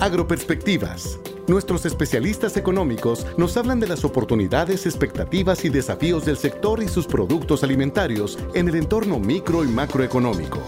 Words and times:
Agroperspectivas. 0.00 1.20
Nuestros 1.46 1.84
especialistas 1.84 2.56
económicos 2.56 3.26
nos 3.36 3.58
hablan 3.58 3.80
de 3.80 3.86
las 3.86 4.02
oportunidades, 4.02 4.86
expectativas 4.86 5.62
y 5.66 5.68
desafíos 5.68 6.24
del 6.24 6.38
sector 6.38 6.82
y 6.82 6.88
sus 6.88 7.06
productos 7.06 7.62
alimentarios 7.62 8.38
en 8.54 8.68
el 8.70 8.76
entorno 8.76 9.18
micro 9.18 9.62
y 9.62 9.68
macroeconómico. 9.68 10.62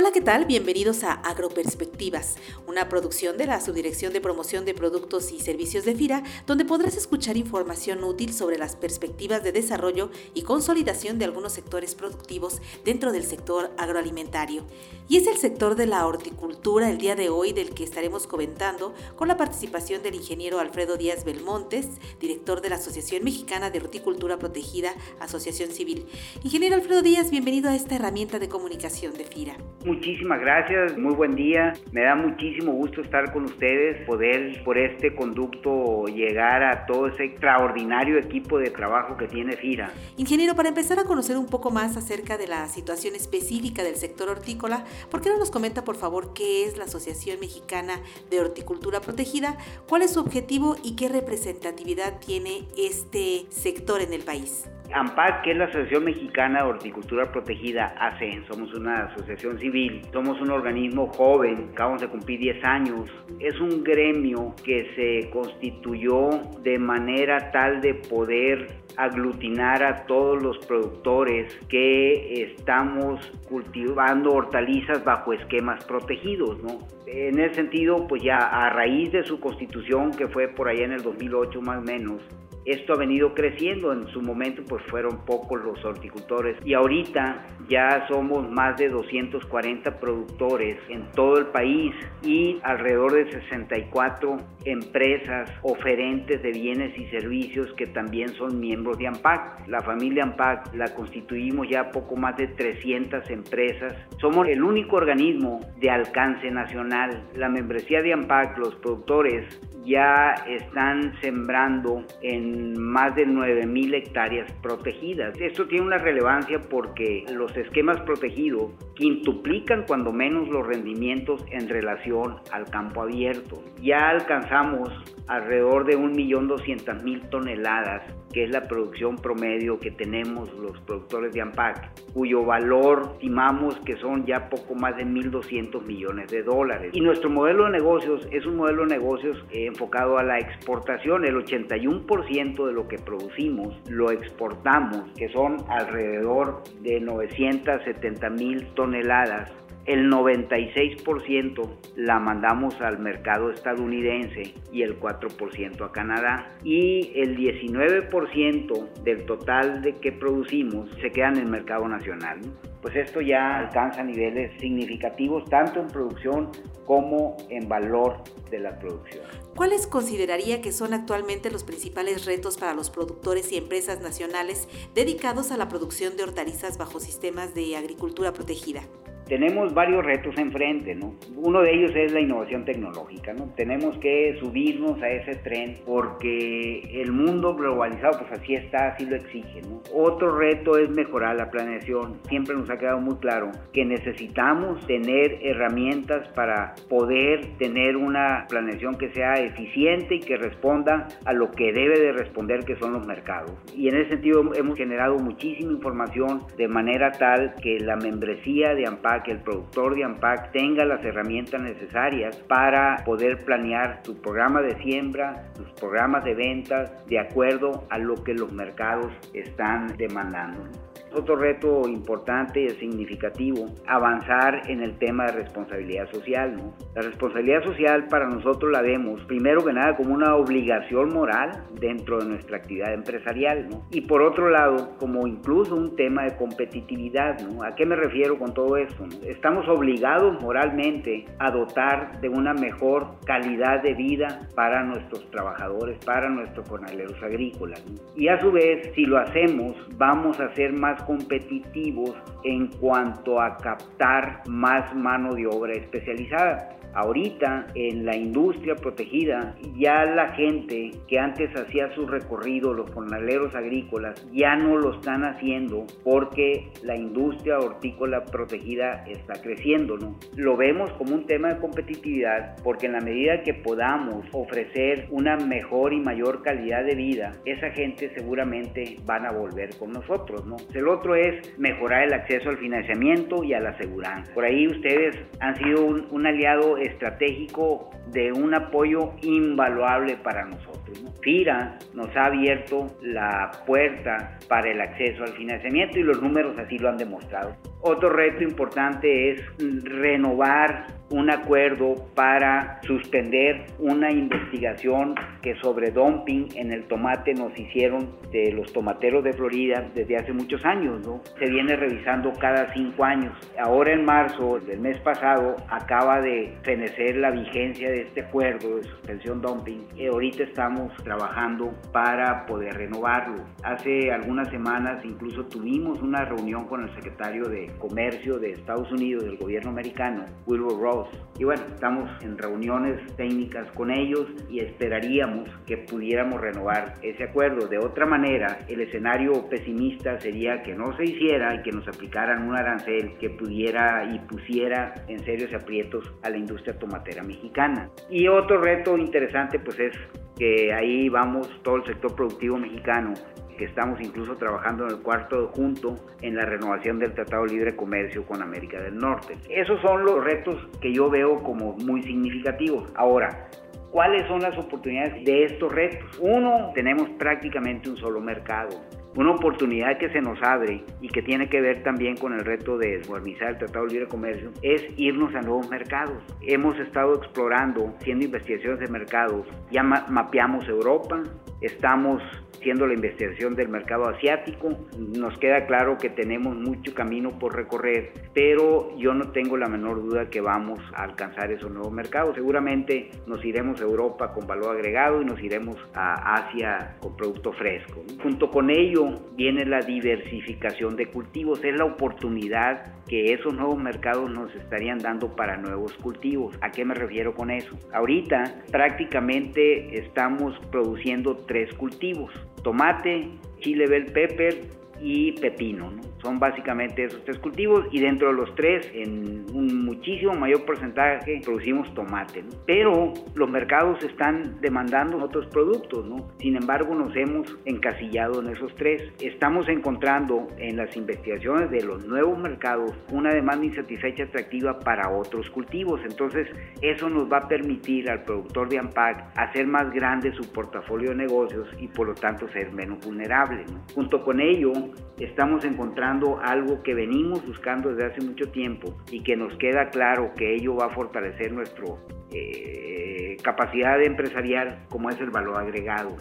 Hola, 0.00 0.12
¿qué 0.12 0.20
tal? 0.20 0.44
Bienvenidos 0.44 1.02
a 1.02 1.12
Agroperspectivas, 1.12 2.36
una 2.68 2.88
producción 2.88 3.36
de 3.36 3.46
la 3.46 3.60
Subdirección 3.60 4.12
de 4.12 4.20
Promoción 4.20 4.64
de 4.64 4.72
Productos 4.72 5.32
y 5.32 5.40
Servicios 5.40 5.84
de 5.84 5.96
FIRA, 5.96 6.22
donde 6.46 6.64
podrás 6.64 6.96
escuchar 6.96 7.36
información 7.36 8.04
útil 8.04 8.32
sobre 8.32 8.58
las 8.58 8.76
perspectivas 8.76 9.42
de 9.42 9.50
desarrollo 9.50 10.12
y 10.34 10.42
consolidación 10.42 11.18
de 11.18 11.24
algunos 11.24 11.52
sectores 11.52 11.96
productivos 11.96 12.62
dentro 12.84 13.10
del 13.10 13.24
sector 13.24 13.72
agroalimentario. 13.76 14.62
Y 15.08 15.16
es 15.16 15.26
el 15.26 15.36
sector 15.36 15.74
de 15.74 15.86
la 15.86 16.06
horticultura 16.06 16.90
el 16.90 16.98
día 16.98 17.16
de 17.16 17.28
hoy 17.28 17.52
del 17.52 17.70
que 17.70 17.82
estaremos 17.82 18.28
comentando 18.28 18.94
con 19.16 19.26
la 19.26 19.36
participación 19.36 20.04
del 20.04 20.14
ingeniero 20.14 20.60
Alfredo 20.60 20.96
Díaz 20.96 21.24
Belmontes, 21.24 21.88
director 22.20 22.60
de 22.60 22.68
la 22.68 22.76
Asociación 22.76 23.24
Mexicana 23.24 23.70
de 23.70 23.80
Horticultura 23.80 24.38
Protegida, 24.38 24.94
Asociación 25.18 25.72
Civil. 25.72 26.06
Ingeniero 26.44 26.76
Alfredo 26.76 27.02
Díaz, 27.02 27.32
bienvenido 27.32 27.68
a 27.68 27.74
esta 27.74 27.96
herramienta 27.96 28.38
de 28.38 28.48
comunicación 28.48 29.14
de 29.14 29.24
FIRA. 29.24 29.56
Muchísimas 29.88 30.38
gracias, 30.38 30.98
muy 30.98 31.14
buen 31.14 31.34
día. 31.34 31.72
Me 31.92 32.02
da 32.02 32.14
muchísimo 32.14 32.72
gusto 32.72 33.00
estar 33.00 33.32
con 33.32 33.46
ustedes, 33.46 34.06
poder 34.06 34.62
por 34.62 34.76
este 34.76 35.14
conducto 35.14 36.04
llegar 36.08 36.62
a 36.62 36.84
todo 36.84 37.06
ese 37.06 37.24
extraordinario 37.24 38.18
equipo 38.18 38.58
de 38.58 38.68
trabajo 38.68 39.16
que 39.16 39.26
tiene 39.26 39.56
FIRA. 39.56 39.90
Ingeniero, 40.18 40.54
para 40.54 40.68
empezar 40.68 40.98
a 40.98 41.04
conocer 41.04 41.38
un 41.38 41.46
poco 41.46 41.70
más 41.70 41.96
acerca 41.96 42.36
de 42.36 42.46
la 42.46 42.68
situación 42.68 43.14
específica 43.14 43.82
del 43.82 43.96
sector 43.96 44.28
hortícola, 44.28 44.84
¿por 45.10 45.22
qué 45.22 45.30
no 45.30 45.38
nos 45.38 45.50
comenta 45.50 45.84
por 45.84 45.96
favor 45.96 46.34
qué 46.34 46.66
es 46.66 46.76
la 46.76 46.84
Asociación 46.84 47.40
Mexicana 47.40 47.98
de 48.28 48.40
Horticultura 48.40 49.00
Protegida, 49.00 49.56
cuál 49.88 50.02
es 50.02 50.12
su 50.12 50.20
objetivo 50.20 50.76
y 50.84 50.96
qué 50.96 51.08
representatividad 51.08 52.18
tiene 52.18 52.68
este 52.76 53.46
sector 53.48 54.02
en 54.02 54.12
el 54.12 54.20
país? 54.20 54.68
AMPAC, 54.92 55.42
que 55.42 55.50
es 55.52 55.56
la 55.56 55.64
Asociación 55.64 56.04
Mexicana 56.04 56.62
de 56.62 56.68
Horticultura 56.68 57.30
Protegida, 57.30 57.94
ACEN, 57.98 58.44
somos 58.46 58.72
una 58.74 59.04
asociación 59.04 59.58
civil, 59.58 60.02
somos 60.12 60.40
un 60.40 60.50
organismo 60.50 61.08
joven, 61.08 61.68
acabamos 61.72 62.00
de 62.00 62.08
cumplir 62.08 62.40
10 62.40 62.64
años, 62.64 63.10
es 63.38 63.60
un 63.60 63.84
gremio 63.84 64.54
que 64.64 64.90
se 64.96 65.30
constituyó 65.30 66.30
de 66.62 66.78
manera 66.78 67.50
tal 67.52 67.80
de 67.80 67.94
poder 67.94 68.78
aglutinar 68.96 69.82
a 69.84 70.06
todos 70.06 70.42
los 70.42 70.58
productores 70.66 71.56
que 71.68 72.42
estamos 72.42 73.20
cultivando 73.48 74.32
hortalizas 74.32 75.04
bajo 75.04 75.32
esquemas 75.32 75.84
protegidos, 75.84 76.60
¿no? 76.62 76.80
En 77.06 77.38
ese 77.38 77.54
sentido, 77.54 78.06
pues 78.08 78.22
ya 78.22 78.38
a 78.38 78.70
raíz 78.70 79.12
de 79.12 79.22
su 79.22 79.38
constitución, 79.38 80.10
que 80.12 80.26
fue 80.26 80.48
por 80.48 80.68
allá 80.68 80.84
en 80.84 80.92
el 80.92 81.02
2008 81.02 81.60
más 81.60 81.78
o 81.78 81.82
menos, 81.82 82.22
esto 82.68 82.92
ha 82.92 82.96
venido 82.96 83.34
creciendo, 83.34 83.92
en 83.92 84.06
su 84.08 84.20
momento 84.20 84.62
pues 84.68 84.82
fueron 84.84 85.24
pocos 85.24 85.62
los 85.64 85.82
horticultores 85.84 86.56
y 86.64 86.74
ahorita 86.74 87.46
ya 87.68 88.06
somos 88.08 88.50
más 88.50 88.76
de 88.76 88.90
240 88.90 89.98
productores 89.98 90.78
en 90.88 91.10
todo 91.12 91.38
el 91.38 91.46
país 91.46 91.94
y 92.22 92.58
alrededor 92.62 93.12
de 93.12 93.32
64 93.32 94.36
empresas 94.64 95.50
oferentes 95.62 96.42
de 96.42 96.52
bienes 96.52 96.98
y 96.98 97.06
servicios 97.06 97.72
que 97.74 97.86
también 97.86 98.28
son 98.34 98.60
miembros 98.60 98.98
de 98.98 99.06
AMPAC. 99.06 99.66
La 99.68 99.80
familia 99.80 100.24
AMPAC 100.24 100.74
la 100.74 100.94
constituimos 100.94 101.68
ya 101.68 101.90
poco 101.90 102.16
más 102.16 102.36
de 102.36 102.48
300 102.48 103.30
empresas. 103.30 103.94
Somos 104.20 104.46
el 104.48 104.62
único 104.62 104.96
organismo 104.96 105.60
de 105.80 105.90
alcance 105.90 106.50
nacional. 106.50 107.22
La 107.34 107.48
membresía 107.48 108.02
de 108.02 108.12
AMPAC, 108.12 108.58
los 108.58 108.74
productores 108.76 109.58
ya 109.88 110.34
están 110.46 111.18
sembrando 111.20 112.04
en 112.22 112.78
más 112.80 113.16
de 113.16 113.26
9.000 113.26 113.94
hectáreas 113.94 114.52
protegidas. 114.62 115.34
Esto 115.40 115.66
tiene 115.66 115.86
una 115.86 115.98
relevancia 115.98 116.60
porque 116.60 117.24
los 117.32 117.56
esquemas 117.56 118.00
protegidos 118.02 118.72
quintuplican 118.94 119.84
cuando 119.86 120.12
menos 120.12 120.48
los 120.48 120.66
rendimientos 120.66 121.44
en 121.50 121.68
relación 121.68 122.36
al 122.52 122.66
campo 122.70 123.02
abierto. 123.02 123.62
Ya 123.80 124.10
alcanzamos 124.10 124.90
alrededor 125.26 125.86
de 125.86 125.98
1.200.000 125.98 127.30
toneladas 127.30 128.02
que 128.32 128.44
es 128.44 128.50
la 128.50 128.68
producción 128.68 129.16
promedio 129.16 129.78
que 129.78 129.90
tenemos 129.90 130.52
los 130.54 130.78
productores 130.80 131.32
de 131.32 131.40
AMPAC, 131.40 132.12
cuyo 132.12 132.44
valor 132.44 133.12
estimamos 133.14 133.76
que 133.86 133.96
son 133.96 134.26
ya 134.26 134.48
poco 134.50 134.74
más 134.74 134.96
de 134.96 135.04
1.200 135.04 135.82
millones 135.82 136.30
de 136.30 136.42
dólares. 136.42 136.90
Y 136.92 137.00
nuestro 137.00 137.30
modelo 137.30 137.64
de 137.64 137.70
negocios 137.70 138.28
es 138.30 138.44
un 138.44 138.56
modelo 138.56 138.82
de 138.82 138.96
negocios 138.96 139.44
eh, 139.50 139.66
enfocado 139.78 140.18
a 140.18 140.24
la 140.24 140.38
exportación. 140.38 141.24
El 141.24 141.36
81% 141.36 142.66
de 142.66 142.72
lo 142.72 142.88
que 142.88 142.98
producimos 142.98 143.76
lo 143.88 144.10
exportamos, 144.10 145.04
que 145.16 145.28
son 145.28 145.58
alrededor 145.68 146.64
de 146.80 146.98
970 147.00 148.30
mil 148.30 148.66
toneladas 148.74 149.52
el 149.88 150.10
96% 150.10 151.66
la 151.96 152.18
mandamos 152.18 152.78
al 152.82 152.98
mercado 152.98 153.50
estadounidense 153.50 154.52
y 154.70 154.82
el 154.82 155.00
4% 155.00 155.82
a 155.82 155.92
Canadá. 155.92 156.52
Y 156.62 157.10
el 157.14 157.38
19% 157.38 158.92
del 159.02 159.24
total 159.24 159.80
de 159.80 159.94
que 159.94 160.12
producimos 160.12 160.90
se 161.00 161.10
queda 161.10 161.28
en 161.28 161.38
el 161.38 161.46
mercado 161.46 161.88
nacional. 161.88 162.38
Pues 162.82 162.96
esto 162.96 163.22
ya 163.22 163.56
alcanza 163.56 164.04
niveles 164.04 164.52
significativos 164.60 165.48
tanto 165.48 165.80
en 165.80 165.86
producción 165.86 166.50
como 166.84 167.38
en 167.48 167.66
valor 167.66 168.22
de 168.50 168.58
la 168.58 168.78
producción. 168.78 169.24
¿Cuáles 169.58 169.88
consideraría 169.88 170.62
que 170.62 170.70
son 170.70 170.94
actualmente 170.94 171.50
los 171.50 171.64
principales 171.64 172.26
retos 172.26 172.56
para 172.56 172.74
los 172.74 172.90
productores 172.90 173.50
y 173.50 173.56
empresas 173.56 174.00
nacionales 174.00 174.68
dedicados 174.94 175.50
a 175.50 175.56
la 175.56 175.68
producción 175.68 176.16
de 176.16 176.22
hortalizas 176.22 176.78
bajo 176.78 177.00
sistemas 177.00 177.54
de 177.54 177.76
agricultura 177.76 178.32
protegida? 178.32 178.84
Tenemos 179.28 179.74
varios 179.74 180.04
retos 180.04 180.36
enfrente, 180.38 180.94
¿no? 180.94 181.14
Uno 181.36 181.60
de 181.62 181.74
ellos 181.74 181.92
es 181.94 182.12
la 182.12 182.20
innovación 182.20 182.64
tecnológica, 182.64 183.34
¿no? 183.34 183.52
Tenemos 183.56 183.98
que 183.98 184.36
subirnos 184.40 185.00
a 185.02 185.10
ese 185.10 185.36
tren 185.36 185.76
porque 185.84 186.80
el 187.02 187.12
mundo 187.12 187.54
globalizado, 187.54 188.18
pues 188.18 188.40
así 188.40 188.54
está, 188.54 188.88
así 188.88 189.04
lo 189.04 189.16
exige, 189.16 189.60
¿no? 189.62 189.82
Otro 189.92 190.36
reto 190.36 190.78
es 190.78 190.88
mejorar 190.90 191.36
la 191.36 191.50
planeación. 191.50 192.18
Siempre 192.28 192.56
nos 192.56 192.70
ha 192.70 192.78
quedado 192.78 193.00
muy 193.00 193.16
claro 193.16 193.50
que 193.72 193.84
necesitamos 193.84 194.86
tener 194.86 195.38
herramientas 195.42 196.28
para 196.28 196.74
poder 196.88 197.58
tener 197.58 197.96
una 197.96 198.46
planeación 198.48 198.96
que 198.96 199.10
sea 199.10 199.34
eficiente 199.34 200.16
y 200.16 200.20
que 200.20 200.36
responda 200.36 201.08
a 201.24 201.32
lo 201.32 201.50
que 201.50 201.72
debe 201.72 201.98
de 202.00 202.12
responder 202.12 202.64
que 202.64 202.76
son 202.76 202.94
los 202.94 203.06
mercados. 203.06 203.52
Y 203.76 203.88
en 203.88 203.96
ese 203.96 204.10
sentido 204.10 204.42
hemos 204.54 204.76
generado 204.76 205.16
muchísima 205.18 205.72
información 205.72 206.42
de 206.56 206.68
manera 206.68 207.12
tal 207.12 207.54
que 207.62 207.78
la 207.80 207.96
membresía 207.96 208.74
de 208.74 208.86
Amparo 208.86 209.17
que 209.22 209.32
el 209.32 209.40
productor 209.40 209.94
de 209.94 210.04
AMPAC 210.04 210.52
tenga 210.52 210.84
las 210.84 211.04
herramientas 211.04 211.60
necesarias 211.60 212.36
para 212.48 213.02
poder 213.04 213.44
planear 213.44 214.00
su 214.04 214.20
programa 214.20 214.62
de 214.62 214.76
siembra, 214.82 215.50
sus 215.56 215.68
programas 215.72 216.24
de 216.24 216.34
ventas 216.34 217.06
de 217.06 217.18
acuerdo 217.18 217.84
a 217.90 217.98
lo 217.98 218.22
que 218.24 218.34
los 218.34 218.52
mercados 218.52 219.12
están 219.32 219.96
demandando. 219.96 220.87
Otro 221.14 221.36
reto 221.36 221.88
importante 221.88 222.60
y 222.60 222.68
significativo, 222.70 223.66
avanzar 223.86 224.62
en 224.68 224.82
el 224.82 224.98
tema 224.98 225.26
de 225.26 225.32
responsabilidad 225.32 226.10
social. 226.10 226.56
¿no? 226.56 226.74
La 226.94 227.02
responsabilidad 227.02 227.62
social 227.64 228.06
para 228.08 228.28
nosotros 228.28 228.70
la 228.70 228.82
vemos 228.82 229.20
primero 229.24 229.64
que 229.64 229.72
nada 229.72 229.96
como 229.96 230.14
una 230.14 230.34
obligación 230.36 231.12
moral 231.12 231.64
dentro 231.80 232.18
de 232.18 232.26
nuestra 232.26 232.58
actividad 232.58 232.92
empresarial 232.92 233.68
¿no? 233.68 233.86
y 233.90 234.02
por 234.02 234.22
otro 234.22 234.50
lado 234.50 234.96
como 234.98 235.26
incluso 235.26 235.74
un 235.74 235.96
tema 235.96 236.24
de 236.24 236.36
competitividad. 236.36 237.40
¿no? 237.40 237.62
¿A 237.62 237.74
qué 237.74 237.86
me 237.86 237.96
refiero 237.96 238.38
con 238.38 238.54
todo 238.54 238.76
esto? 238.76 239.04
Estamos 239.26 239.68
obligados 239.68 240.40
moralmente 240.42 241.26
a 241.38 241.50
dotar 241.50 242.20
de 242.20 242.28
una 242.28 242.54
mejor 242.54 243.16
calidad 243.24 243.82
de 243.82 243.94
vida 243.94 244.48
para 244.54 244.82
nuestros 244.84 245.30
trabajadores, 245.30 245.98
para 246.04 246.28
nuestros 246.28 246.68
jornaleros 246.68 247.20
agrícolas. 247.22 247.84
Y 248.16 248.28
a 248.28 248.40
su 248.40 248.50
vez, 248.50 248.92
si 248.94 249.04
lo 249.04 249.18
hacemos, 249.18 249.76
vamos 249.96 250.40
a 250.40 250.54
ser 250.54 250.72
más 250.72 250.97
competitivos 251.04 252.14
en 252.44 252.68
cuanto 252.68 253.40
a 253.40 253.56
captar 253.56 254.42
más 254.46 254.94
mano 254.94 255.34
de 255.34 255.46
obra 255.46 255.72
especializada. 255.74 256.78
Ahorita 256.94 257.66
en 257.74 258.06
la 258.06 258.16
industria 258.16 258.74
protegida 258.74 259.54
ya 259.76 260.04
la 260.04 260.32
gente 260.32 260.90
que 261.06 261.18
antes 261.18 261.50
hacía 261.54 261.94
su 261.94 262.06
recorrido, 262.06 262.72
los 262.72 262.90
jornaleros 262.90 263.54
agrícolas, 263.54 264.26
ya 264.32 264.56
no 264.56 264.76
lo 264.76 264.94
están 264.94 265.24
haciendo 265.24 265.86
porque 266.02 266.70
la 266.82 266.96
industria 266.96 267.58
hortícola 267.58 268.24
protegida 268.24 269.04
está 269.06 269.34
creciendo. 269.40 269.96
¿no? 269.96 270.16
Lo 270.36 270.56
vemos 270.56 270.90
como 270.94 271.14
un 271.14 271.26
tema 271.26 271.54
de 271.54 271.60
competitividad 271.60 272.56
porque 272.64 272.86
en 272.86 272.92
la 272.92 273.00
medida 273.00 273.42
que 273.42 273.54
podamos 273.54 274.26
ofrecer 274.32 275.06
una 275.10 275.36
mejor 275.36 275.92
y 275.92 276.00
mayor 276.00 276.42
calidad 276.42 276.84
de 276.84 276.94
vida, 276.94 277.32
esa 277.44 277.70
gente 277.70 278.10
seguramente 278.14 278.96
van 279.04 279.26
a 279.26 279.30
volver 279.30 279.76
con 279.78 279.92
nosotros. 279.92 280.46
¿no? 280.46 280.58
Se 280.72 280.80
Otro 280.88 281.14
es 281.14 281.58
mejorar 281.58 282.04
el 282.04 282.14
acceso 282.14 282.48
al 282.48 282.56
financiamiento 282.56 283.44
y 283.44 283.52
a 283.52 283.60
la 283.60 283.76
seguridad. 283.76 284.24
Por 284.34 284.44
ahí 284.44 284.66
ustedes 284.66 285.16
han 285.40 285.54
sido 285.56 285.84
un, 285.84 286.26
aliado 286.26 286.78
estratégico 286.78 287.90
de 288.06 288.32
un 288.32 288.54
apoyo 288.54 289.12
invaluable 289.22 290.16
para 290.16 290.46
nosotros. 290.46 291.04
FIRA 291.22 291.78
nos 291.94 292.14
ha 292.16 292.26
abierto 292.26 292.86
la 293.02 293.50
puerta 293.66 294.38
para 294.48 294.70
el 294.70 294.80
acceso 294.80 295.24
al 295.24 295.32
financiamiento 295.34 295.98
y 295.98 296.02
los 296.02 296.22
números 296.22 296.56
así 296.58 296.78
lo 296.78 296.88
han 296.88 296.96
demostrado. 296.96 297.54
Otro 297.80 298.10
reto 298.10 298.42
importante 298.42 299.30
es 299.30 299.42
renovar 299.84 300.98
un 301.10 301.30
acuerdo 301.30 301.94
para 302.14 302.80
suspender 302.82 303.66
una 303.78 304.10
investigación 304.10 305.14
que 305.40 305.54
sobre 305.56 305.90
dumping 305.90 306.48
en 306.56 306.72
el 306.72 306.84
tomate 306.84 307.34
nos 307.34 307.58
hicieron 307.58 308.10
de 308.30 308.52
los 308.52 308.72
tomateros 308.72 309.24
de 309.24 309.32
Florida 309.32 309.88
desde 309.94 310.16
hace 310.16 310.32
muchos 310.32 310.64
años, 310.64 311.06
¿no? 311.06 311.22
Se 311.38 311.48
viene 311.48 311.76
revisando 311.76 312.32
cada 312.34 312.72
cinco 312.74 313.04
años. 313.04 313.32
Ahora 313.58 313.92
en 313.92 314.04
marzo 314.04 314.60
del 314.60 314.80
mes 314.80 314.98
pasado 314.98 315.56
acaba 315.70 316.20
de 316.20 316.58
fenecer 316.62 317.16
la 317.16 317.30
vigencia 317.30 317.90
de 317.90 318.02
este 318.02 318.22
acuerdo 318.22 318.76
de 318.76 318.82
suspensión 318.82 319.40
dumping 319.40 319.86
y 319.96 320.06
ahorita 320.06 320.42
estamos 320.42 320.92
trabajando 321.04 321.72
para 321.92 322.44
poder 322.44 322.74
renovarlo. 322.74 323.44
Hace 323.62 324.12
algunas 324.12 324.50
semanas 324.50 325.02
incluso 325.04 325.46
tuvimos 325.46 326.02
una 326.02 326.24
reunión 326.24 326.66
con 326.66 326.82
el 326.82 326.94
secretario 326.94 327.48
de 327.48 327.67
Comercio 327.78 328.38
de 328.38 328.52
Estados 328.52 328.90
Unidos 328.90 329.24
del 329.24 329.36
gobierno 329.36 329.70
americano, 329.70 330.24
Wilbur 330.46 330.80
Ross, 330.80 331.08
y 331.38 331.44
bueno, 331.44 331.62
estamos 331.72 332.10
en 332.22 332.36
reuniones 332.36 333.00
técnicas 333.16 333.70
con 333.72 333.90
ellos 333.90 334.26
y 334.50 334.60
esperaríamos 334.60 335.48
que 335.66 335.78
pudiéramos 335.78 336.40
renovar 336.40 336.94
ese 337.02 337.24
acuerdo. 337.24 337.68
De 337.68 337.78
otra 337.78 338.06
manera, 338.06 338.58
el 338.68 338.80
escenario 338.80 339.48
pesimista 339.48 340.18
sería 340.20 340.62
que 340.62 340.74
no 340.74 340.96
se 340.96 341.04
hiciera 341.04 341.54
y 341.54 341.62
que 341.62 341.72
nos 341.72 341.86
aplicaran 341.86 342.48
un 342.48 342.56
arancel 342.56 343.16
que 343.18 343.30
pudiera 343.30 344.04
y 344.12 344.18
pusiera 344.20 344.94
en 345.06 345.24
serios 345.24 345.52
aprietos 345.54 346.12
a 346.22 346.30
la 346.30 346.36
industria 346.36 346.78
tomatera 346.78 347.22
mexicana. 347.22 347.90
Y 348.10 348.28
otro 348.28 348.60
reto 348.60 348.96
interesante 348.96 349.58
pues 349.58 349.78
es 349.78 349.96
que 350.36 350.72
ahí 350.72 351.08
vamos 351.08 351.48
todo 351.62 351.76
el 351.76 351.84
sector 351.84 352.14
productivo 352.14 352.58
mexicano 352.58 353.14
que 353.58 353.66
estamos 353.66 354.00
incluso 354.00 354.36
trabajando 354.36 354.84
en 354.86 354.92
el 354.92 355.02
cuarto 355.02 355.48
junto 355.54 355.96
en 356.22 356.36
la 356.36 356.46
renovación 356.46 356.98
del 356.98 357.12
Tratado 357.12 357.44
de 357.44 357.52
Libre 357.52 357.76
Comercio 357.76 358.24
con 358.24 358.40
América 358.40 358.80
del 358.80 358.96
Norte. 358.96 359.36
Esos 359.50 359.80
son 359.82 360.04
los 360.04 360.24
retos 360.24 360.56
que 360.80 360.94
yo 360.94 361.10
veo 361.10 361.42
como 361.42 361.74
muy 361.74 362.02
significativos. 362.02 362.90
Ahora, 362.94 363.48
¿cuáles 363.90 364.26
son 364.28 364.40
las 364.40 364.56
oportunidades 364.56 365.24
de 365.24 365.44
estos 365.44 365.70
retos? 365.70 366.18
Uno, 366.20 366.70
tenemos 366.74 367.10
prácticamente 367.18 367.90
un 367.90 367.98
solo 367.98 368.20
mercado. 368.20 368.70
Una 369.16 369.32
oportunidad 369.32 369.98
que 369.98 370.10
se 370.10 370.20
nos 370.20 370.40
abre 370.42 370.84
y 371.00 371.08
que 371.08 371.22
tiene 371.22 371.48
que 371.48 371.60
ver 371.60 371.82
también 371.82 372.16
con 372.16 372.34
el 372.34 372.44
reto 372.44 372.78
de 372.78 372.98
desmodernizar 372.98 373.48
el 373.48 373.58
Tratado 373.58 373.86
de 373.86 373.94
Libre 373.94 374.08
Comercio 374.08 374.50
es 374.62 374.84
irnos 374.96 375.34
a 375.34 375.40
nuevos 375.40 375.68
mercados. 375.68 376.22
Hemos 376.42 376.78
estado 376.78 377.14
explorando, 377.16 377.94
haciendo 377.98 378.26
investigaciones 378.26 378.78
de 378.78 378.86
mercados, 378.86 379.44
ya 379.72 379.82
mapeamos 379.82 380.68
Europa, 380.68 381.20
estamos 381.60 382.22
haciendo 382.58 382.86
la 382.86 382.94
investigación 382.94 383.54
del 383.54 383.68
mercado 383.68 384.08
asiático. 384.08 384.76
Nos 384.98 385.38
queda 385.38 385.66
claro 385.66 385.96
que 385.96 386.10
tenemos 386.10 386.56
mucho 386.56 386.94
camino 386.94 387.38
por 387.38 387.54
recorrer, 387.54 388.12
pero 388.34 388.96
yo 388.98 389.14
no 389.14 389.30
tengo 389.30 389.56
la 389.56 389.68
menor 389.68 390.02
duda 390.02 390.28
que 390.28 390.40
vamos 390.40 390.80
a 390.94 391.04
alcanzar 391.04 391.52
esos 391.52 391.70
nuevos 391.70 391.92
mercados. 391.92 392.34
Seguramente 392.34 393.10
nos 393.26 393.44
iremos 393.44 393.80
a 393.80 393.84
Europa 393.84 394.32
con 394.32 394.46
valor 394.46 394.76
agregado 394.76 395.22
y 395.22 395.24
nos 395.24 395.40
iremos 395.40 395.76
a 395.94 396.34
Asia 396.34 396.96
con 397.00 397.16
producto 397.16 397.52
fresco. 397.52 398.02
Junto 398.22 398.50
con 398.50 398.70
ello 398.70 399.08
viene 399.36 399.64
la 399.64 399.80
diversificación 399.80 400.96
de 400.96 401.06
cultivos, 401.06 401.62
es 401.64 401.76
la 401.76 401.84
oportunidad 401.84 402.98
que 403.08 403.32
esos 403.32 403.54
nuevos 403.54 403.78
mercados 403.78 404.30
nos 404.30 404.54
estarían 404.54 404.98
dando 404.98 405.34
para 405.34 405.56
nuevos 405.56 405.92
cultivos. 405.94 406.54
¿A 406.60 406.70
qué 406.70 406.84
me 406.84 406.94
refiero 406.94 407.34
con 407.34 407.50
eso? 407.50 407.78
Ahorita 407.92 408.44
prácticamente 408.70 409.98
estamos 409.98 410.54
produciendo 410.70 411.36
tres 411.48 411.74
cultivos 411.74 412.30
tomate, 412.62 413.28
chile 413.60 413.86
bell 413.86 414.06
pepper 414.06 414.62
y 415.00 415.32
pepino. 415.32 415.90
¿no? 415.90 416.17
Son 416.22 416.38
básicamente 416.38 417.04
esos 417.04 417.24
tres 417.24 417.38
cultivos 417.38 417.86
y 417.92 418.00
dentro 418.00 418.28
de 418.28 418.34
los 418.34 418.54
tres, 418.54 418.90
en 418.92 419.46
un 419.54 419.84
muchísimo 419.84 420.34
mayor 420.34 420.64
porcentaje, 420.64 421.40
producimos 421.44 421.92
tomate. 421.94 422.44
Pero 422.66 423.12
los 423.34 423.50
mercados 423.50 424.02
están 424.02 424.60
demandando 424.60 425.22
otros 425.22 425.46
productos, 425.46 426.06
¿no? 426.06 426.28
Sin 426.38 426.56
embargo, 426.56 426.94
nos 426.94 427.14
hemos 427.16 427.56
encasillado 427.64 428.40
en 428.40 428.48
esos 428.48 428.74
tres. 428.76 429.02
Estamos 429.20 429.68
encontrando 429.68 430.48
en 430.58 430.76
las 430.76 430.96
investigaciones 430.96 431.70
de 431.70 431.82
los 431.82 432.04
nuevos 432.06 432.38
mercados 432.38 432.92
una 433.10 433.32
demanda 433.32 433.64
insatisfecha 433.64 434.24
atractiva 434.24 434.78
para 434.80 435.10
otros 435.10 435.48
cultivos. 435.50 436.00
Entonces, 436.04 436.48
eso 436.82 437.08
nos 437.08 437.30
va 437.30 437.38
a 437.38 437.48
permitir 437.48 438.10
al 438.10 438.22
productor 438.24 438.68
de 438.68 438.78
AMPAC 438.78 439.32
hacer 439.36 439.66
más 439.66 439.92
grande 439.92 440.32
su 440.32 440.52
portafolio 440.52 441.10
de 441.10 441.16
negocios 441.16 441.68
y 441.78 441.88
por 441.88 442.08
lo 442.08 442.14
tanto 442.14 442.48
ser 442.48 442.72
menos 442.72 443.04
vulnerable. 443.04 443.64
Junto 443.94 444.22
con 444.24 444.40
ello, 444.40 444.72
estamos 445.18 445.64
encontrando 445.64 446.07
algo 446.42 446.82
que 446.82 446.94
venimos 446.94 447.46
buscando 447.46 447.90
desde 447.90 448.12
hace 448.12 448.20
mucho 448.24 448.50
tiempo 448.50 448.96
y 449.10 449.22
que 449.22 449.36
nos 449.36 449.56
queda 449.58 449.90
claro 449.90 450.32
que 450.36 450.54
ello 450.54 450.76
va 450.76 450.86
a 450.86 450.90
fortalecer 450.90 451.52
nuestra 451.52 451.84
eh, 452.32 453.36
capacidad 453.42 454.02
empresarial 454.02 454.86
como 454.88 455.10
es 455.10 455.20
el 455.20 455.30
valor 455.30 455.58
agregado 455.58 456.16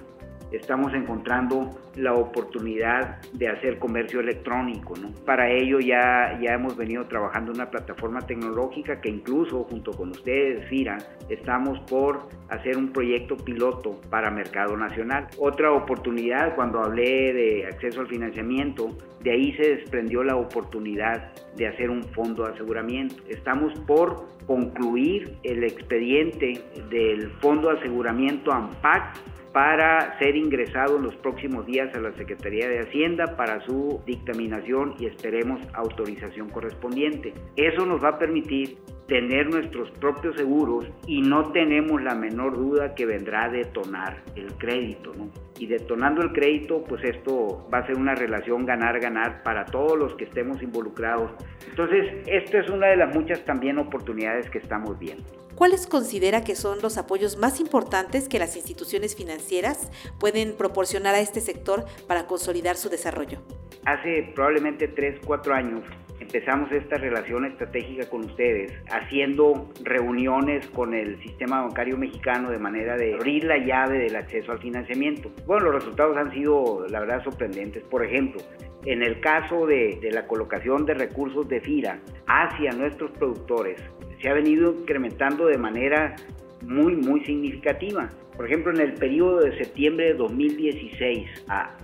estamos 0.51 0.94
encontrando 0.94 1.77
la 1.95 2.13
oportunidad 2.13 3.21
de 3.33 3.49
hacer 3.49 3.79
comercio 3.79 4.19
electrónico. 4.19 4.94
Para 5.25 5.49
ello 5.51 5.79
ya, 5.79 6.39
ya 6.41 6.53
hemos 6.53 6.77
venido 6.77 7.05
trabajando 7.05 7.51
una 7.51 7.69
plataforma 7.69 8.21
tecnológica 8.21 9.01
que 9.01 9.09
incluso 9.09 9.63
junto 9.65 9.91
con 9.91 10.09
ustedes, 10.09 10.67
FIRA, 10.69 10.97
estamos 11.29 11.79
por 11.89 12.29
hacer 12.49 12.77
un 12.77 12.94
proyecto 12.94 13.35
piloto 13.38 13.99
para 14.09 14.31
mercado 14.31 14.77
nacional. 14.77 15.27
Otra 15.38 15.71
oportunidad, 15.71 16.55
cuando 16.55 16.79
hablé 16.79 17.33
de 17.33 17.65
acceso 17.65 18.01
al 18.01 18.07
financiamiento, 18.07 18.95
de 19.21 19.31
ahí 19.31 19.53
se 19.53 19.75
desprendió 19.75 20.23
la 20.23 20.35
oportunidad 20.35 21.33
de 21.55 21.67
hacer 21.67 21.89
un 21.89 22.03
fondo 22.03 22.44
de 22.44 22.53
aseguramiento. 22.53 23.15
Estamos 23.27 23.73
por 23.81 24.37
concluir 24.47 25.38
el 25.44 25.63
expediente 25.63 26.61
del 26.89 27.29
fondo 27.41 27.69
de 27.69 27.79
aseguramiento 27.79 28.51
AMPAC 28.51 29.17
para 29.51 30.17
ser 30.19 30.35
ingresado 30.35 30.97
en 30.97 31.03
los 31.03 31.15
próximos 31.15 31.65
días 31.65 31.94
a 31.95 31.99
la 31.99 32.11
Secretaría 32.13 32.69
de 32.69 32.79
Hacienda 32.79 33.35
para 33.35 33.65
su 33.65 34.01
dictaminación 34.05 34.95
y 34.99 35.07
esperemos 35.07 35.59
autorización 35.73 36.49
correspondiente. 36.49 37.33
Eso 37.55 37.85
nos 37.85 38.03
va 38.03 38.09
a 38.09 38.19
permitir 38.19 38.77
tener 39.07 39.50
nuestros 39.50 39.89
propios 39.92 40.36
seguros 40.36 40.86
y 41.07 41.21
no 41.21 41.51
tenemos 41.51 42.01
la 42.01 42.13
menor 42.13 42.57
duda 42.57 42.94
que 42.94 43.06
vendrá 43.06 43.45
a 43.45 43.49
detonar 43.49 44.21
el 44.35 44.54
crédito, 44.57 45.14
¿no? 45.16 45.30
Y 45.59 45.66
detonando 45.66 46.21
el 46.21 46.33
crédito, 46.33 46.83
pues 46.83 47.04
esto 47.04 47.68
va 47.73 47.80
a 47.80 47.87
ser 47.87 47.95
una 47.97 48.14
relación 48.14 48.66
ganar-ganar 48.66 49.42
para 49.44 49.66
todos 49.66 49.97
los 49.97 50.14
que 50.16 50.26
estemos 50.26 50.61
involucrados. 50.61 51.31
Entonces, 51.69 52.06
esta 52.28 52.59
es 52.59 52.69
una 52.69 52.87
de 52.87 52.97
las 52.97 53.16
muchas 53.16 53.44
también 53.44 53.80
oportunidades 53.80 54.49
que 54.49 54.59
estamos 54.59 54.99
viendo. 54.99 55.23
¿Cuáles 55.56 55.87
considera 55.87 56.44
que 56.44 56.56
son 56.56 56.80
los 56.83 56.99
apoyos 56.99 57.37
más 57.37 57.59
importantes 57.59 58.30
que 58.30 58.37
las 58.37 58.56
instituciones 58.56 59.16
financieras 59.16 59.92
pueden 60.19 60.56
proporcionar 60.56 61.16
a 61.16 61.19
este 61.19 61.42
sector 61.42 61.85
para 62.07 62.28
consolidar 62.28 62.76
su 62.76 62.90
desarrollo? 62.90 63.40
Hace 63.83 64.31
probablemente 64.35 64.87
3, 64.87 65.21
4 65.26 65.54
años 65.56 65.81
empezamos 66.28 66.69
esta 66.74 66.98
relación 66.98 67.46
estratégica 67.46 68.10
con 68.10 68.26
ustedes, 68.26 68.74
haciendo 68.90 69.69
reuniones 69.84 70.68
con 70.68 70.94
el 70.94 71.18
sistema 71.22 71.62
bancario 71.62 71.98
mexicano 71.98 72.52
de 72.52 72.60
manera 72.60 72.98
de 72.98 73.16
abrir 73.16 73.46
la 73.46 73.57
llave 73.57 74.00
del 74.00 74.16
acceso 74.18 74.52
al 74.52 74.60
financiamiento. 74.60 75.31
Bueno, 75.46 75.68
los 75.68 75.76
resultados 75.76 76.18
han 76.18 76.31
sido, 76.34 76.86
la 76.90 77.00
verdad, 77.00 77.24
sorprendentes. 77.24 77.81
Por 77.84 78.06
ejemplo, 78.06 78.42
en 78.86 79.04
el 79.04 79.22
caso 79.22 79.66
de, 79.66 80.00
de 80.02 80.12
la 80.12 80.28
colocación 80.28 80.86
de 80.86 80.96
recursos 80.96 81.48
de 81.48 81.62
FIRA 81.62 82.02
hacia 82.28 82.72
nuestros 82.72 83.12
productores, 83.12 83.81
se 84.22 84.30
ha 84.30 84.34
venido 84.34 84.74
incrementando 84.74 85.46
de 85.46 85.57
manera 85.57 86.14
muy, 86.62 86.98
muy 86.98 87.24
significativa. 87.24 88.10
Por 88.36 88.48
ejemplo, 88.48 88.74
en 88.74 88.81
el 88.81 88.94
periodo 88.96 89.40
de 89.40 89.57
septiembre 89.57 90.07
de 90.07 90.14
2016 90.16 91.46
a 91.48 91.78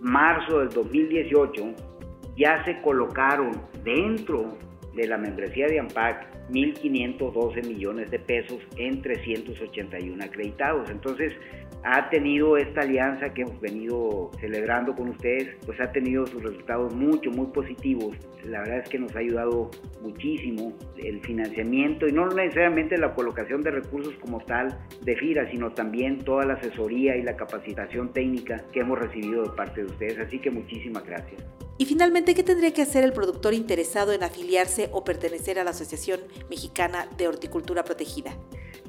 marzo 0.00 0.60
del 0.60 0.68
2018, 0.70 1.89
ya 2.40 2.64
se 2.64 2.80
colocaron 2.80 3.52
dentro 3.84 4.56
de 4.94 5.06
la 5.06 5.18
membresía 5.18 5.66
de 5.66 5.78
AMPAC 5.78 6.26
1.512 6.50 7.66
millones 7.66 8.10
de 8.10 8.18
pesos 8.18 8.58
en 8.76 9.02
381 9.02 10.24
acreditados. 10.24 10.90
Entonces, 10.90 11.32
ha 11.84 12.10
tenido 12.10 12.56
esta 12.56 12.80
alianza 12.80 13.32
que 13.32 13.42
hemos 13.42 13.60
venido 13.60 14.30
celebrando 14.40 14.94
con 14.94 15.10
ustedes, 15.10 15.54
pues 15.64 15.80
ha 15.80 15.92
tenido 15.92 16.26
sus 16.26 16.42
resultados 16.42 16.94
mucho, 16.94 17.30
muy 17.30 17.46
positivos. 17.48 18.16
La 18.44 18.60
verdad 18.60 18.78
es 18.78 18.88
que 18.88 18.98
nos 18.98 19.14
ha 19.14 19.18
ayudado 19.20 19.70
muchísimo 20.02 20.72
el 20.96 21.20
financiamiento 21.20 22.08
y 22.08 22.12
no 22.12 22.26
necesariamente 22.26 22.96
la 22.96 23.14
colocación 23.14 23.62
de 23.62 23.70
recursos 23.70 24.14
como 24.20 24.40
tal 24.40 24.78
de 25.02 25.14
FIRA, 25.14 25.50
sino 25.50 25.72
también 25.72 26.18
toda 26.18 26.46
la 26.46 26.54
asesoría 26.54 27.16
y 27.16 27.22
la 27.22 27.36
capacitación 27.36 28.12
técnica 28.12 28.64
que 28.72 28.80
hemos 28.80 28.98
recibido 28.98 29.42
de 29.42 29.50
parte 29.50 29.82
de 29.82 29.86
ustedes. 29.86 30.18
Así 30.18 30.38
que 30.38 30.50
muchísimas 30.50 31.04
gracias. 31.04 31.59
Y 31.80 31.86
finalmente, 31.86 32.34
¿qué 32.34 32.42
tendría 32.42 32.74
que 32.74 32.82
hacer 32.82 33.04
el 33.04 33.14
productor 33.14 33.54
interesado 33.54 34.12
en 34.12 34.22
afiliarse 34.22 34.90
o 34.92 35.02
pertenecer 35.02 35.58
a 35.58 35.64
la 35.64 35.70
Asociación 35.70 36.20
Mexicana 36.50 37.06
de 37.16 37.26
Horticultura 37.26 37.84
Protegida? 37.84 38.32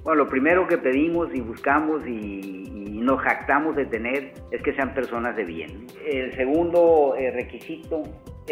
Bueno, 0.03 0.25
lo 0.25 0.29
primero 0.29 0.67
que 0.67 0.77
pedimos 0.77 1.29
y 1.33 1.39
buscamos 1.39 2.05
y, 2.05 2.67
nos 3.01 3.21
jactamos 3.21 3.77
de 3.77 3.85
tener 3.85 4.33
es 4.51 4.61
que 4.61 4.75
sean 4.75 4.93
personas 4.93 5.37
de 5.37 5.45
bien. 5.45 5.87
El 6.05 6.35
segundo 6.35 7.15
eh, 7.17 7.31
requisito 7.31 8.03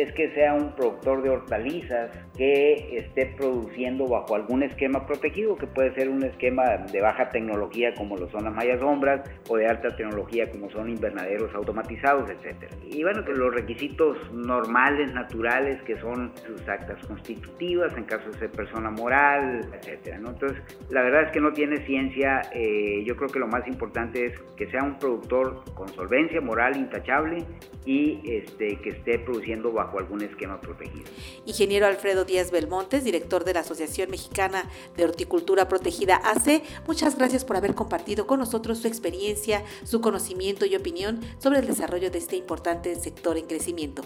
es 0.01 0.13
que 0.13 0.32
sea 0.34 0.53
un 0.53 0.75
productor 0.75 1.22
de 1.22 1.29
hortalizas 1.29 2.12
que 2.38 2.98
esté 2.98 3.34
produciendo 3.38 4.08
bajo 4.08 4.36
algún 4.36 4.63
esquema 4.63 5.06
protegido, 5.06 5.58
que 5.58 5.68
puede 5.68 5.94
ser 5.94 6.10
un 6.10 6.24
esquema 6.24 6.77
de 6.91 7.01
baja 7.01 7.29
tecnología 7.29 7.94
como 7.96 8.15
lo 8.15 8.29
son 8.29 8.46
las 8.46 8.53
mallas 8.53 8.79
sombras 8.79 9.22
o 9.50 9.58
de 9.58 9.68
alta 9.68 9.96
tecnología 9.96 10.50
como 10.50 10.70
son 10.72 10.89
invernaderos 10.89 11.53
automatizados, 11.53 12.29
etc. 12.29 12.72
Y 12.91 13.03
bueno, 13.03 13.25
que 13.25 13.34
los 13.34 13.53
requisitos 13.53 14.18
normales, 14.32 15.13
naturales, 15.13 15.82
que 15.84 16.00
son 16.00 16.32
sus 16.46 16.68
actas 16.68 17.06
constitutivas 17.06 17.96
en 17.98 18.06
caso 18.06 18.29
de 18.32 18.39
ser 18.39 18.51
persona 18.51 18.89
moral, 18.89 19.62
etc. 19.74 20.15
Entonces, 20.15 20.58
la 20.89 21.01
verdad 21.01 21.24
es 21.24 21.32
que 21.32 21.41
no 21.41 21.51
tiene 21.51 21.86
ciencia, 21.86 22.41
eh, 22.53 23.03
yo 23.06 23.15
creo 23.15 23.29
que 23.29 23.39
lo 23.39 23.48
más 23.48 23.68
importante 23.68 24.27
es 24.27 24.39
que 24.56 24.68
sea 24.68 24.84
un 24.84 24.98
productor 24.98 25.63
con 25.74 25.89
solvencia 25.89 26.41
moral 26.41 26.77
intachable 26.77 27.44
y 27.86 28.22
este, 28.25 28.77
que 28.77 28.89
esté 28.89 29.20
produciendo 29.20 29.72
bajo 29.72 29.88
algún 29.98 30.22
esquema 30.22 30.62
protegido. 30.62 31.05
Ingeniero 31.46 31.88
Alfredo 31.88 32.25
Díaz 32.25 32.51
Belmontes, 32.51 33.03
director 33.03 33.43
de 33.46 33.53
la 33.53 33.62
Asociación 33.62 34.12
Mexicana 34.12 34.65
de 34.96 35.05
Horticultura 35.05 35.67
Protegida 35.67 36.17
AC, 36.17 36.62
muchas 36.86 37.17
gracias 37.17 37.46
por 37.46 37.55
haber 37.55 37.74
compartido 37.74 38.27
con 38.27 38.39
nosotros 38.39 38.79
su 38.79 38.88
experiencia, 38.88 39.63
su 39.84 40.01
conocimiento 40.01 40.65
y 40.65 40.75
opinión 40.75 41.22
sobre 41.38 41.60
el 41.60 41.67
desarrollo 41.67 42.12
de 42.12 42.19
este 42.19 42.36
importante 42.36 42.93
sector 42.96 43.38
en 43.38 43.48
crecimiento. 43.48 44.03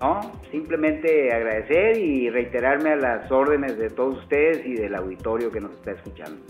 No, 0.00 0.20
simplemente 0.50 1.32
agradecer 1.32 1.96
y 1.96 2.28
reiterarme 2.28 2.90
a 2.90 2.96
las 2.96 3.30
órdenes 3.30 3.78
de 3.78 3.88
todos 3.88 4.18
ustedes 4.18 4.66
y 4.66 4.74
del 4.74 4.96
auditorio 4.96 5.52
que 5.52 5.60
nos 5.60 5.70
está 5.74 5.92
escuchando. 5.92 6.42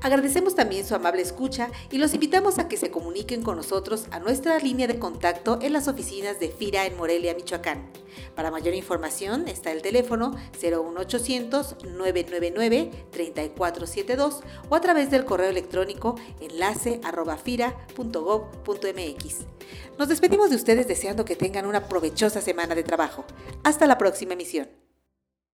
Agradecemos 0.00 0.54
también 0.54 0.86
su 0.86 0.94
amable 0.94 1.22
escucha 1.22 1.70
y 1.90 1.98
los 1.98 2.14
invitamos 2.14 2.58
a 2.58 2.68
que 2.68 2.76
se 2.76 2.90
comuniquen 2.90 3.42
con 3.42 3.56
nosotros 3.56 4.06
a 4.10 4.18
nuestra 4.18 4.58
línea 4.58 4.86
de 4.86 4.98
contacto 4.98 5.58
en 5.62 5.72
las 5.72 5.88
oficinas 5.88 6.38
de 6.40 6.48
FIRA 6.48 6.86
en 6.86 6.96
Morelia, 6.96 7.34
Michoacán. 7.34 7.90
Para 8.34 8.50
mayor 8.50 8.74
información 8.74 9.48
está 9.48 9.72
el 9.72 9.82
teléfono 9.82 10.36
01800 10.60 11.76
999 11.84 12.90
3472 13.10 14.42
o 14.68 14.74
a 14.74 14.80
través 14.80 15.10
del 15.10 15.24
correo 15.24 15.50
electrónico 15.50 16.16
enlace. 16.40 17.00
Nos 19.98 20.08
despedimos 20.08 20.50
de 20.50 20.56
ustedes 20.56 20.86
deseando 20.86 21.24
que 21.24 21.36
tengan 21.36 21.66
una 21.66 21.88
provechosa 21.88 22.40
semana 22.40 22.74
de 22.74 22.82
trabajo. 22.82 23.24
Hasta 23.64 23.86
la 23.86 23.98
próxima 23.98 24.34
emisión. 24.34 24.85